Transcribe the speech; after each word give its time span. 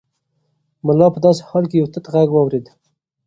ملا 0.85 1.07
په 1.13 1.19
داسې 1.25 1.41
حال 1.49 1.63
کې 1.69 1.75
یو 1.81 1.91
تت 1.93 2.05
غږ 2.13 2.27
واورېد. 2.33 2.65